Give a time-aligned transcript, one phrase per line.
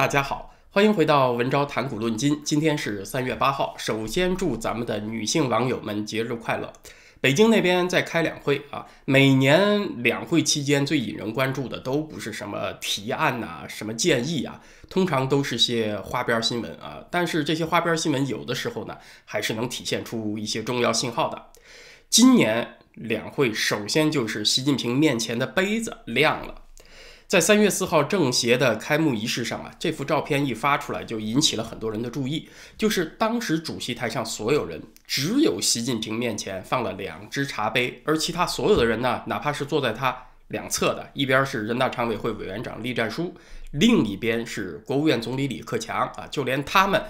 [0.00, 2.40] 大家好，欢迎回到文昭谈古论今。
[2.42, 6.72] 今天是三月八号，首先祝咱们的女性网友们节日快乐。
[7.20, 17.04] 北京那边在开两会啊，每年两会期间最引人关注的都不是什么提案呐、什么建议啊，通常都是些花边新闻啊。
[17.10, 18.96] 但是这些花边新闻有的时候呢，
[19.26, 21.48] 还是能体现出一些重要信号的。
[22.08, 26.59] 今年两会首先就是习近平面前的杯子亮了。
[27.30, 32.48] 在三月四号政协的开幕仪式上啊，这幅照片一发出来，就引起了很多人的注意。
[32.76, 43.36] 就是当时主席台上所有人，只有习近平面前放了两只茶杯，而其他所有的人呢，哪怕是坐在他两侧的，一边是人大常委会委员长栗战书，
[43.70, 47.00] 另一边是国务院总理李克强啊，就连他们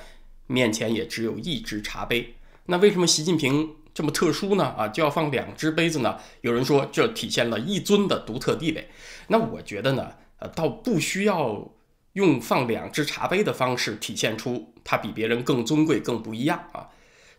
[0.47, 2.35] 面前也只有一只茶杯。
[2.67, 4.75] 那为什么习近平这么特殊呢？
[4.77, 6.19] 啊，就要放两只杯子呢？
[6.43, 8.91] 有人说这体现了一尊的独特地位。
[9.33, 11.71] 那我觉得呢，呃，倒不需要
[12.15, 16.89] 用放两只茶杯的方式体现出他比别人更尊贵、更不一样啊。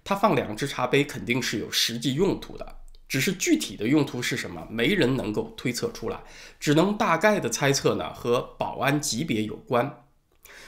[0.05, 2.77] 他放两只茶杯肯定是有实际用途的，
[3.09, 6.17] 只是具体的用途是什么，没人能够推测出来，
[6.61, 10.05] 只能大概的猜测呢，和保安级别有关。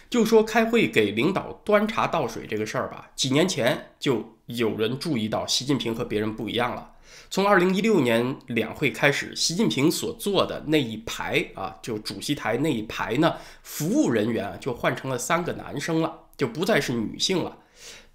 [0.10, 6.93] 就说开会给领导端茶倒水这个事儿吧，几年前就有人注意到习近平和别人不一样了。
[7.30, 17.58] 从二零一六年两会开始，习近平所坐的那一排啊，就主席台那一排呢，服务人员就换成了三个男生了，就不再是女性了。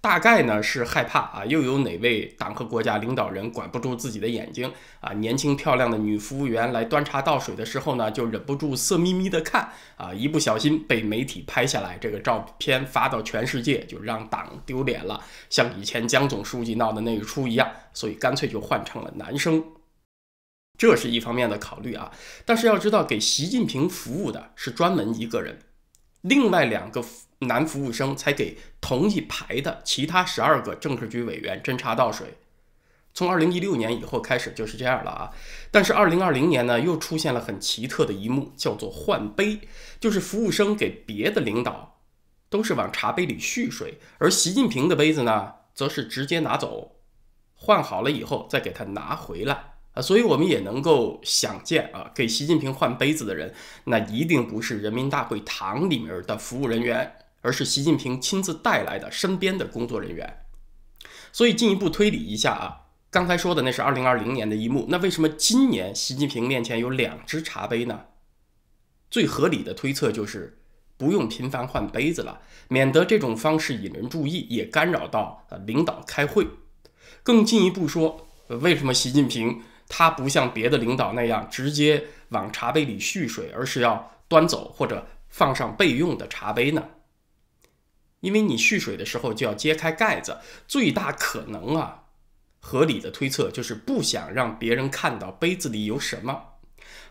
[0.01, 5.11] 大概呢是害怕啊，又有哪位党和国家领导人管不住自己的眼睛啊？
[5.11, 19.61] 年轻漂亮的女服务员来端茶倒水的时候呢，就忍不住色眯眯的看啊，一不小心被媒体拍下来，这个照片发到全世界，就让党丢脸了，像以前江总书记闹的那一出一样，所以干脆就换成了男生。
[20.77, 22.09] 这是一方面的考虑啊，
[22.45, 25.59] 但是要知道，给习近平服务的是专门一个人，
[26.21, 27.03] 另外两个。
[27.39, 32.37] 男服务生才给同一排的其他十二个政治局委员斟茶倒水。
[33.13, 35.31] 从二零一六年以后开始就是这样了啊。
[35.71, 39.61] 但是二零二零年呢，又出现了很奇特的一幕，叫做换杯，
[39.99, 41.99] 就是服务生给别的领导
[42.49, 46.97] 都是往茶杯里蓄水，而习近平的杯子呢，则是直接拿走，
[47.55, 49.73] 换好了以后再给他拿回来。
[49.93, 53.53] 啊，所以我们也能够想见啊，给习近平换杯子的人，
[53.85, 57.15] 那一定不是人民大会堂里面的服务人员。
[57.41, 60.45] 而是习近平亲自带来的身边的工作人员，
[61.31, 68.05] 所以进一步推理一下啊，刚才说的那是二零二零年的一幕，那为什么今年习近平面前有两只茶杯呢？
[69.09, 70.61] 最合理的推测就是
[70.97, 76.47] 不用频繁换杯子了，免得这种方式引人注意，也干扰到呃领导开会。
[77.23, 86.83] 更进一步说，为什么习近平他不像别的领导那样直接往茶杯里蓄水，而是要端走或者放上备用的茶杯呢？
[88.21, 90.37] 因为你蓄水的时候就要揭开盖子，
[90.67, 92.03] 最大可能啊，
[92.59, 96.43] 合理的推测就是不想让别人看到杯子里有什么。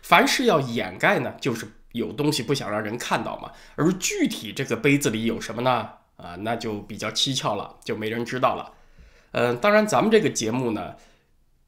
[0.01, 3.51] 凡是要掩盖呢，就是有东西不想让人看到嘛。
[3.75, 5.89] 而具体这个杯子里有什么呢？
[6.17, 8.73] 啊，那就比较蹊跷了，就没人知道了。
[9.31, 10.95] 嗯，当然咱们这个节目呢，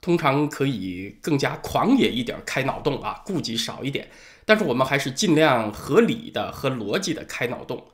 [0.02, 4.10] 通常可以更加狂野一点，开脑洞啊，顾忌少一点。
[4.46, 7.88] 但是我们还是尽量合理的和逻辑的开脑洞。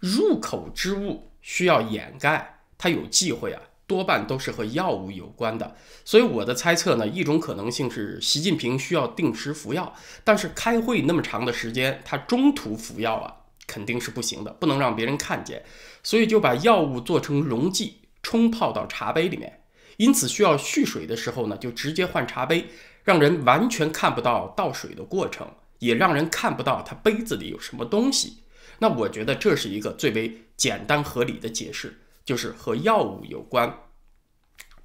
[0.00, 5.76] 入口之物需要掩盖，它有忌讳啊，多半都是和药物有关的。
[6.04, 13.34] 所以我的猜测呢，一种可能性是习近平需要定时服药，但是开会那么长的时间，他中途服药啊，
[13.66, 15.64] 肯定是不行的，不能让别人看见，
[16.02, 19.60] 所以就把药物做成溶剂，冲泡到茶杯里面。
[19.96, 22.68] 因此需要蓄水的时候呢，就直接换茶杯，
[23.02, 28.44] 让人完全看不到倒水的过程，也让人看不到他杯子里有什么东西。
[28.78, 33.74] 那我觉得这是一个最为简单合理的解释，就是和药物有关。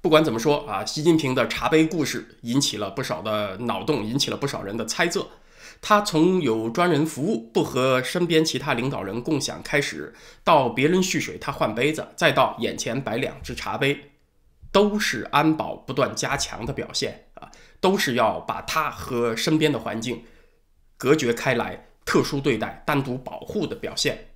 [0.00, 5.28] 不管怎么说啊，习近平的茶杯故事引起了不少的脑洞，引起了不少人的猜测。
[5.80, 14.12] 他从有专人服务，不和身边其他领导人共享开始，到别人蓄水他换杯子，再到眼前摆两只茶杯，
[14.70, 17.50] 都是安保不断加强的表现啊，
[17.80, 20.24] 都是要把他和身边的环境
[20.96, 21.86] 隔绝开来。
[22.04, 24.28] 特殊对待、单独保护的表现，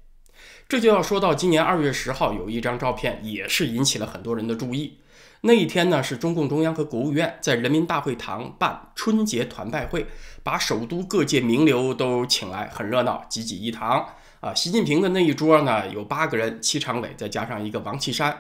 [0.68, 4.98] 这就要说到今年二月十号有一张照片，也是引起了很多人的注意。
[5.42, 10.06] 那一天呢，是中共中央和国务院在人民大会堂办春节团拜会，
[10.42, 14.04] 把首都各界名流都请来，很热闹，挤挤一堂
[14.40, 14.52] 啊。
[14.52, 18.36] 习近平的那一桌呢，有八个人，七常委再加上一个王岐山，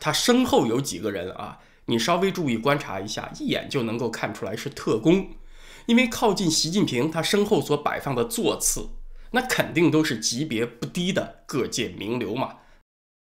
[0.00, 1.58] 他身后有几个人啊？
[1.86, 5.28] 你稍微注意观察一下，一眼就能够看出来是特工。
[5.86, 8.88] 因为靠近习近平，他身后所摆放的座次，
[9.32, 12.56] 那肯定都是级别不低的各界名流嘛。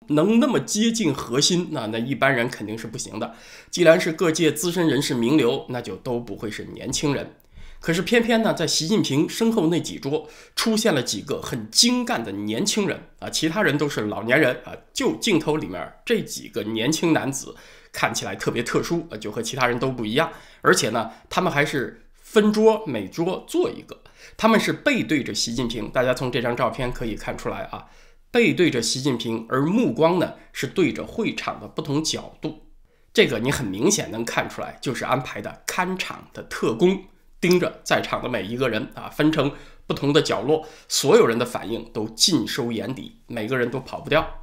[0.09, 3.35] 能那么接近核心，那那一般人肯定是不行的。
[3.71, 7.35] 既然是各界资深人士名流，那就都不会是年轻人。
[7.81, 14.73] 可是偏偏呢，在习近平身后那几桌出现了几个很精干的年轻人啊，其他人都是老年人啊。
[14.93, 17.55] 就镜头里面这几个年轻男子
[17.93, 20.33] 看起来特别特殊啊，就和其他人都不一样。
[20.63, 24.03] 而且呢，他们还是分桌，每桌坐一个。
[24.37, 27.89] 他们是背对着习近平，大家从这张照片可以看出来啊。
[28.33, 32.67] 背对着习近平，而目光呢是对着会场的不同角度，
[33.15, 37.05] 这个你很明显能看出来，就是安排的看场的特工
[37.41, 39.53] 盯着在场的每一个人啊，分成
[39.87, 44.43] 不同的角落，所有人的反应都尽收眼底，每个人都跑不掉。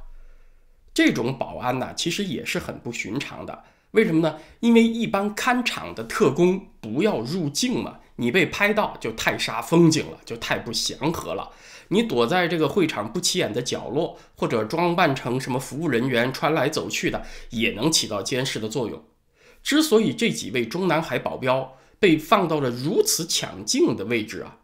[0.94, 3.62] 这种保安呢，其实也是很不寻常的。
[3.94, 4.38] 为什么呢？
[4.58, 11.50] 因为一般看场的特工不要入镜嘛，你被拍到就太煞风景了，就太不祥和了。
[11.88, 19.00] 你躲在这个会场不起眼的角落，或者装扮成什么服务人员穿来走去的，也能起到监视的作用。
[19.62, 24.58] 之所以这几位中南海保镖被放到了如此抢镜的位置啊，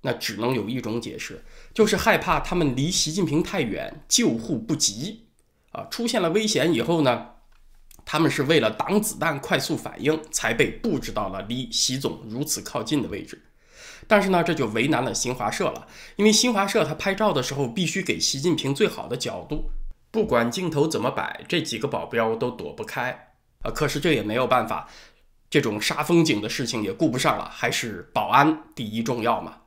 [0.00, 5.26] 那只能有一种解释，就是害怕他们离习近平太远，救护不及
[5.72, 5.84] 啊。
[5.90, 7.31] 出现了危险以后呢，
[8.04, 13.42] 他们是为了挡子弹、快速反应，才被布置到了离习总如此靠近的位置。
[14.08, 19.70] 但是呢，这就为难了新华社了，因为新华社他拍照的时候必须给习近平最好的角度，
[20.10, 23.32] 不管镜头怎么摆，这几个保镖都躲不开
[23.62, 23.70] 啊。
[23.70, 24.88] 可是这也没有办法，
[25.48, 29.58] 这种杀风景的事情也顾不上了，还是保安第一重要嘛。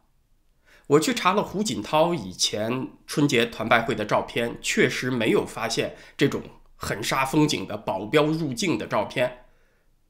[0.87, 6.43] 我去查了胡锦涛以前春节团拜会的照片，确实没有发现这种
[6.85, 9.39] 很杀风景的保镖入境的照片。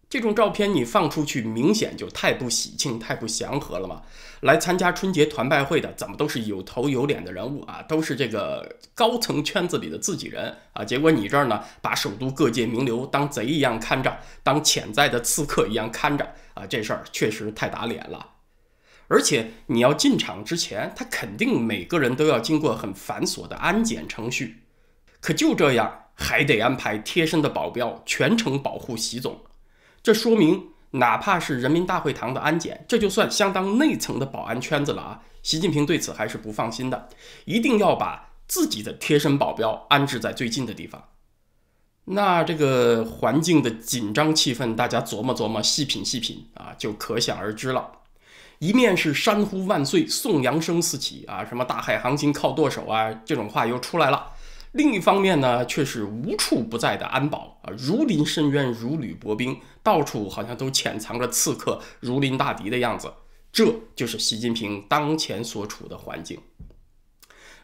[0.07, 4.03] 这种照片你放出去，明显就太不喜庆、太不祥和了嘛！
[4.41, 10.85] 来参加春节团拜会的，怎么都是有头有脸的人物啊，都是这个高层圈子里的自己人啊。
[10.85, 18.33] 结果你这儿呢，把首都各界名流当贼一样看着，当潜在的刺客一样看着啊，这事儿确实太打脸了。
[19.07, 24.63] 而且你要进场之前，他肯定每个人都要经过很繁琐的安检程序，
[25.19, 29.41] 可就这样还得安排贴身的保镖全程保护习总。
[30.01, 35.21] 这说明，哪怕是人民大会堂的安检，这就算相当内层的保安圈子了啊！
[35.43, 37.09] 习近平对此还是不放心的，
[37.45, 41.03] 一定要把自己的贴身保镖安置在最近的地方。
[42.05, 47.91] 那这个环境的紧张气氛，大家琢磨琢磨，细品细品啊，就可想而知了。
[48.59, 54.33] 一面是山呼万岁，颂扬声四起啊，什么大海航行靠舵手啊，这种话又出来了。
[54.75, 63.11] 另一方面呢，却是无处不在的安保啊，如临深渊，如履薄冰，到处好像都潜藏着刺客，如临大敌的样子。
[63.53, 66.37] 这就是习近平当前所处的环境。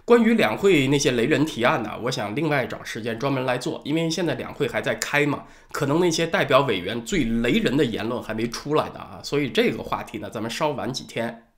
[0.05, 5.43] 关于两会那些雷人提案呢，我想另外找时间专门来做，因为现在两会还在开嘛，
[5.73, 11.50] 可能那些代表委员最雷人的言论还没出来呢啊，所以这个话题呢，咱们稍晚几天。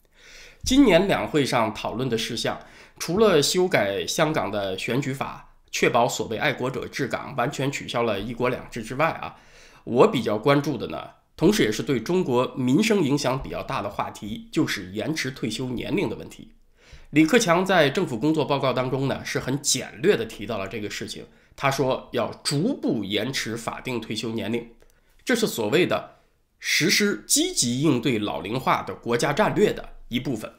[0.65, 2.57] 今年两会上讨论的事项。
[2.97, 9.35] 除了修改香港的选举法，确保所谓爱国者治港，完全取消了一国两制之外啊，
[9.83, 16.53] 我比较关注的呢，同时也是对中国民生影响比较大的话题，就是延迟退休年龄的问题。
[17.09, 21.25] 李克强在政府工作报告当中呢，是很简略的提到了这个事情。
[21.57, 24.71] 他说要逐步延迟法定退休年龄，
[25.25, 26.15] 这是所谓的
[26.59, 30.51] 实施积极应对老龄化的国家战略的一部分。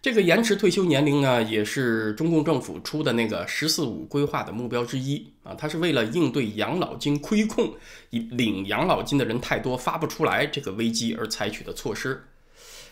[0.00, 5.54] 这个延迟退休年龄呢，也是中共政府出的那个“十四五”规划的目标之一啊。
[5.54, 7.74] 它是为了应对养老金亏空，
[8.10, 12.24] 领养老金的人太多发不出来这个危机而采取的措施。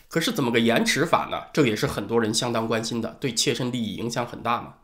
[0.09, 1.45] 可是怎么个延迟法呢？
[1.53, 4.75] 这也是很多人相当关心的，对切身利益影响很大嘛。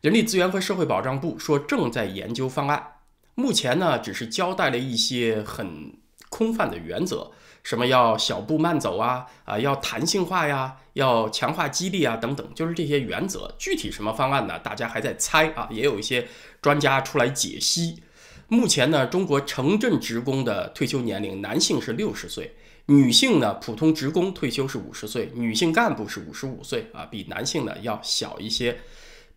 [0.00, 2.94] 人力资源和社会保障部说正在研究方案，
[3.36, 5.94] 目前呢只是交代了一些很
[6.28, 7.30] 空泛的原则。
[7.62, 13.54] 什么要小步慢走啊啊，要弹性化呀，要强化激励啊等等，就是这些原则。
[13.58, 14.58] 具体什么方案呢？
[14.58, 16.26] 大家还在猜啊，也有一些
[16.62, 18.02] 专家出来解析。
[18.48, 22.54] 目前呢，中国城镇职工的退休年龄，男性是六十岁，
[22.86, 28.76] 女性呢，普通职工退休是五十岁，女性干部是五十五岁啊，比男性呢要小一些。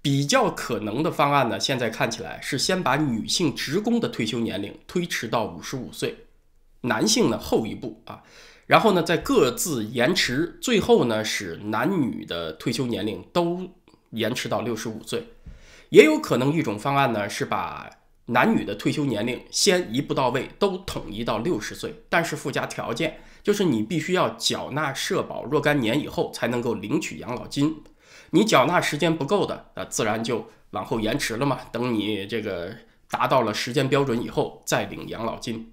[0.02, 6.18] 比较可能的方案呢，现在看起来是先把女性职工的退休年龄推迟到五十五岁。
[6.84, 8.24] 男性呢后一步啊，
[8.68, 13.72] 然后呢再各自延迟，最后呢使男女的退休年龄都
[14.12, 15.34] 延迟到六十五岁。
[15.90, 17.90] 也有可能一种方案呢是把
[18.28, 27.84] 男女的退休年龄先一步到位都统一到六十岁，但是附加条件就是你必须要缴纳社保若干年以后才能够领取养老金。
[28.32, 31.60] 你缴纳时间不够的，那自然就往后延迟了嘛。
[31.72, 32.74] 等你这个
[33.10, 35.73] 达到了时间标准以后再领养老金。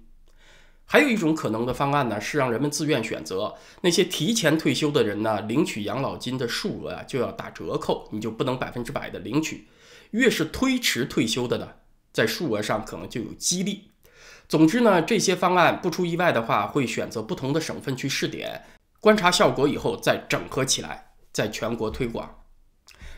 [0.91, 3.55] 还有一种可能的方案呢，是让人们自愿选择。
[3.79, 9.69] 那些提前退休的人呢，领取养老金的数额啊就要打折扣，你就不能百分之百的领取。
[10.09, 11.69] 越是推迟退休的呢，
[12.11, 13.91] 在数额上可能就有激励。
[14.49, 18.65] 总之呢，这些方案不出意外的话，会选择不同的省份去试点，
[18.99, 22.43] 观察效果以后再整合起来，在全国推广。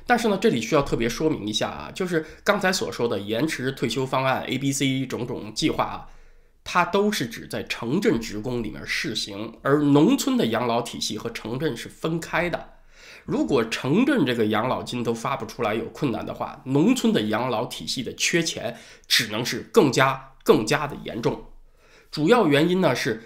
[0.05, 6.12] 但是呢，这里需要特别说明一下啊，就是刚才所说的延迟退休方案 A、B、C 种种计划啊。
[6.63, 12.69] 它都是指在城镇职工里面试行，而农村的养老体系和城镇是分开的。
[13.25, 18.77] 如果城镇这个养老金都发不出来有困难的话，农村的养老体系的缺钱
[19.07, 21.45] 只能是更加更加的严重。
[22.11, 23.23] 主要原因呢是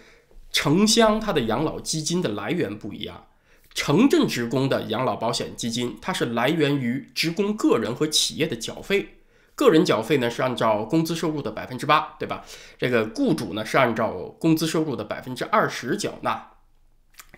[0.51, 3.27] 城乡它的养老基金的来源不一样，
[3.73, 9.16] 城镇职工的养老保险基金它是来源于职工个人和企业的缴费。
[9.57, 12.45] 个人缴费呢是按照工资收入的百分之八，对吧？
[12.77, 16.51] 这个雇主呢是按照工资收入的百分之二十缴纳，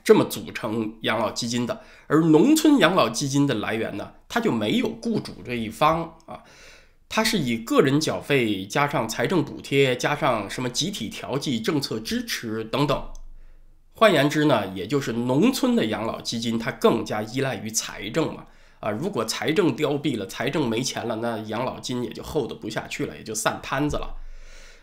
[0.03, 1.81] 这么组成养老基金的。
[2.07, 6.43] 而农村养老基金的来源呢，它就没有雇主这一方啊，
[7.07, 13.01] 它是以个人缴费加上财政补贴加上什么集体调剂、政策支持等等。
[13.93, 18.47] 换言之呢，也就是农村的养老基金它更加依赖于财政嘛。
[18.79, 24.15] 啊，如果财政凋敝了，财政没钱了，那养老金也就厚得不下去了，也就散摊子了。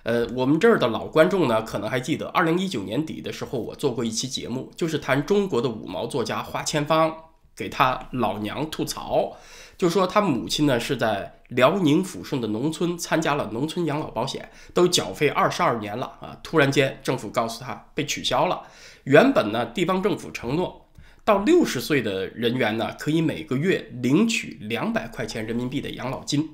[0.02, 7.12] 呃，我们这儿的老观众呢，可能还记得，二零一九年底的时候，我做过一期节目，就是谈中国的五毛作家花千芳
[7.56, 9.36] 给他老娘吐槽，
[9.76, 18.62] 就说他母亲呢是在辽宁抚顺的农村参加了农村养老保险，都缴费二十二年了啊，突然间政府告诉他被取消了，
[19.04, 20.85] 原本呢地方政府承诺。
[21.26, 26.50] 到六十岁的人员呢，可以每个月领取两百块钱人民币的养老金，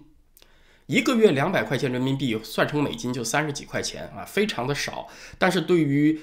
[0.86, 5.08] 一个月两百块钱人民币算成美金就三十几块钱啊，非常的少。
[5.36, 6.18] 但是对于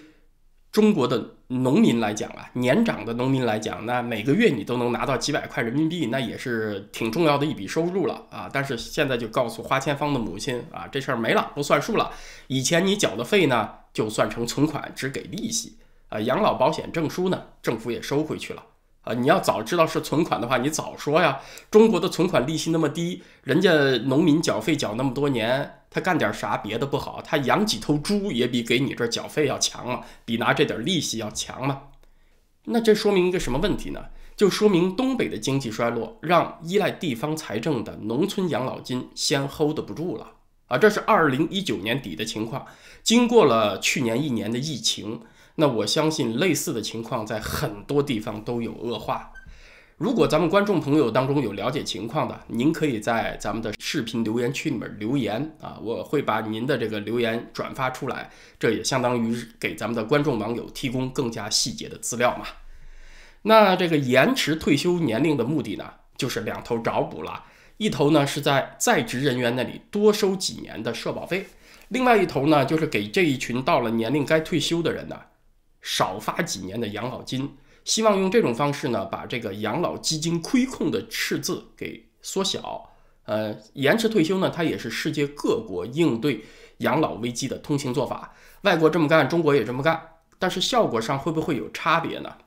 [0.72, 8.50] 中国的农民来讲啊，年长的农民来讲，那每个月你都能拿到几百块人民币，那也是挺重要的一笔收入了啊。
[8.51, 12.12] 但是现在就告诉花千芳的母亲啊，这事儿没了，不算数了。
[12.48, 15.77] 以前你缴的费呢，就算成存款，只给利息。
[16.09, 18.63] 啊，养老保险证书呢，政府也收回去了。
[19.01, 21.39] 啊，你要早知道是存款的话，你早说呀。
[21.71, 23.71] 中国的存款利息那么低，人家
[24.05, 31.83] 农民缴费缴那么多年，他干点啥别的不好，他养几头猪也比给你这缴费要强嘛，比拿这点利息要强嘛。
[32.65, 34.05] 那这说明一个什么问题呢？
[34.35, 40.31] 就说明东北的经济衰落，让依赖地方财政的农村养老金先 hold 不住了。
[40.67, 42.65] 啊，这是二零一九年底的情况，
[43.01, 45.21] 经过了去年一年的疫情。
[45.59, 49.33] 那我相信类似的情况在很多地方都有恶化。
[49.97, 62.45] 如果咱们观众朋友当中有了解情况的，您可以在咱们的视频留言区里面留言啊，我会把您的这个留言转发出来，这也相当于给咱们的观众网友提供更加细节的资料嘛。
[63.41, 67.43] 那这个延迟退休年龄的目的呢，就是两头找补了，
[67.75, 71.47] 一头呢是在在职人员那里多收几年的社保费，
[71.89, 75.19] 另外一头呢就是给这一群到了年龄该退休的人呢。
[75.81, 82.89] 少发几年的养老金，希望用这种方式呢，把这个养老基金亏空的赤字给缩小。
[83.25, 86.43] 呃，延迟退休呢，它也是世界各国应对
[86.79, 88.33] 养老危机的通行做法。
[88.63, 92.38] 外国这么干，中国也这么干，但是效果上会不会有差别呢？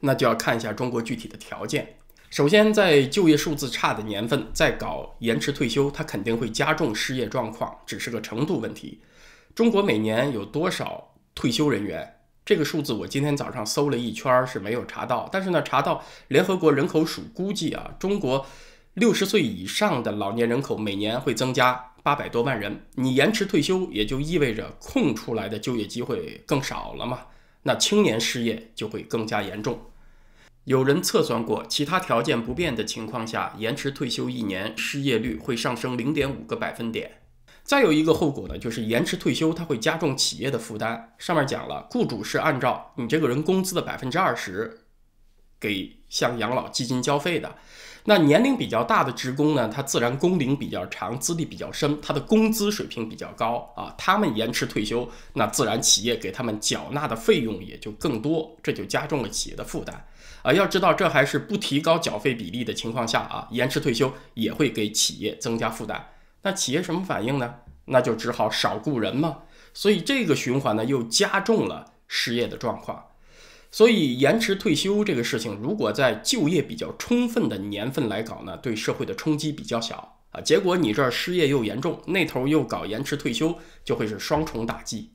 [0.00, 1.98] 那就要看一下中国具体的条件。
[2.30, 9.02] 首先，在就业数字差的年份再搞延迟退休，它肯定会加重失业状况，只是个程度问题。
[9.54, 12.20] 中国每年有多少退休人员？
[12.44, 18.44] 这个数字我今天早上搜了一圈是没有查到，但是呢，查到联合国人口署估计啊，中国
[18.94, 22.84] 六十岁以上的老年人口每年会增加八百多万人。
[22.96, 27.20] 你延迟退休，也就意味着空出来的就业机会更少了嘛？
[27.62, 29.78] 那青年失业就会更加严重。
[30.64, 37.21] 有人测算过，其他条件不变的情况下，延迟退休一年失业率会上升零点五个百分点。
[37.64, 41.14] 再有一个后果呢，就是延迟退休，它会加重企业的负担。
[41.18, 44.80] 上面讲了，雇主是按照你这个人工资的百分之二十，
[45.60, 47.54] 给向养老基金交费的。
[48.04, 53.94] 那年龄比较大的职工呢，他自然工龄比较长，资历比较深，他的工资水平比较高啊。
[53.96, 60.04] 他们延迟退休，那自然企业给他们缴纳的费用也就更多，这就加重了企业的负担
[60.42, 60.52] 啊。
[60.52, 66.08] 要知道，这还是不提高缴费比例的情况下啊，延迟退休也会给企业增加负担。
[66.42, 67.54] 那企业什么反应呢？
[67.86, 69.38] 那就只好少雇人嘛。
[69.74, 73.06] 所以这个循环呢，又加重了失业的状况。
[73.70, 80.40] 所以延迟退休这个事情，如果在就业比较充分的年份来搞呢，对社会的冲击比较小啊。
[80.42, 85.12] 结果你这儿失业又严重，那头又搞延迟退休，就会是双重打击。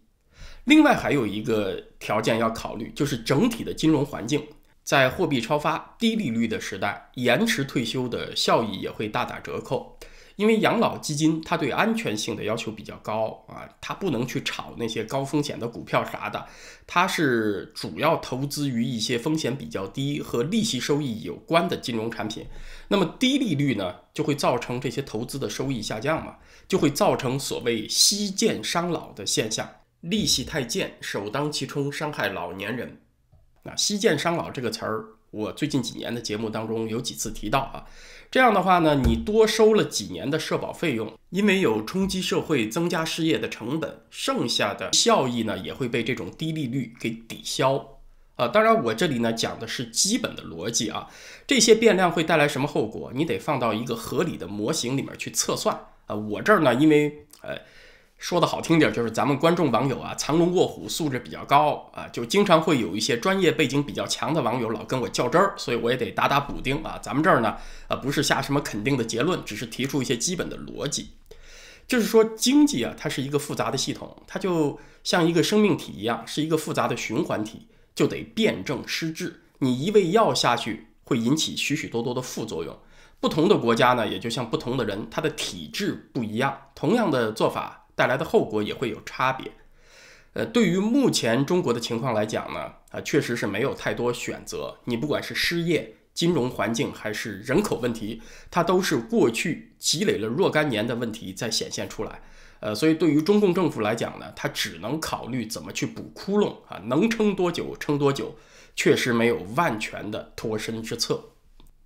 [0.63, 4.43] 另外还有一个条件要考虑，就是整体的金融环境，
[4.83, 9.99] 在货币超发、低利率的时代，延迟退休的效益也会大打折扣。
[10.37, 16.47] 因为养老基金它对安全性的要求比较高啊，它不能去炒那些高风险的股票啥的，
[16.85, 22.45] 它是主要投资于一些风险比较低和利息收益有关的金融产品。
[22.87, 29.67] 那么低利率呢，就会造成这些投资的收益下降嘛，就会造成所谓息贱伤老的现象，
[30.01, 33.01] 利息太贱，首当其冲，伤害老年人。
[33.63, 35.03] 那息贱伤老这个词儿，
[35.37, 37.85] 我最近几年的节目当中有几次提到啊。
[38.31, 47.99] 这样的话呢，你多收了几年的社保费用，因为有冲击社会、增加失业的成本，剩下的效益呢也会被这种低利率给抵消。
[48.35, 51.07] 啊，当然我这里呢讲的是基本的逻辑啊，
[51.45, 56.15] 这些变量会带来什么后果，你得放到一个合理的模型里面去测算啊。
[56.15, 57.57] 我这儿呢，因为呃。
[58.17, 66.99] 说的好听点，就是咱们观众网友啊，藏龙卧虎，素质比较高啊，就经常会有一些专业背景比较强的网友老跟我较真儿，所以我也得打打补丁啊。
[66.99, 67.55] 咱们这儿呢，
[67.87, 71.11] 呃，不是下什么肯定的结论，只是提出一些基本的逻辑。
[71.87, 79.43] 就是说，经济啊，它是一个复杂的系统，它就像一个生命体一样，是一个复杂的循环体，就得辩证施治。
[79.59, 82.75] 你一味药下去，会引起许许多多的副作用。
[83.19, 87.86] 不同的国家呢，也就像不同的人，他的体质不一样，同样的做法。
[87.97, 89.51] 带来的后果也会有差别。
[90.33, 94.77] 呃，对于目前中国的情况来讲呢，啊，确实是没有太多选择。
[94.85, 102.21] 你不管是失业、金融环境还是人口问题，它都是过去积累了若干年的问题在显现出来。
[102.59, 108.35] 呃，所以对于中共政府来讲呢，它只能考虑怎么去补窟窿啊，能撑多久撑多久，
[108.75, 111.31] 确实没有万全的脱身之策。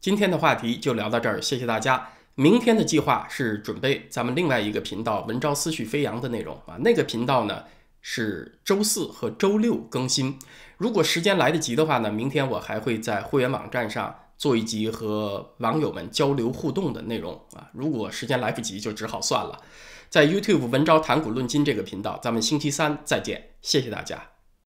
[0.01, 2.10] 今天的话题就聊到这儿，谢谢大家。
[2.35, 7.65] 明天的计划是准备咱们另外一个频道“文昭思绪飞扬”的内容啊，那个频道呢
[8.01, 10.39] 是周四和周六更新。
[10.77, 17.69] 如果时间来得及的话呢，明天我还会在会员网站上做一集和网友们交流互动的内容啊。
[17.73, 19.60] 如果时间来不及，就只好算了。
[20.10, 24.40] 在 YouTube“ 文昭谈股论金”这个频道，咱们星期三再见，谢谢大家。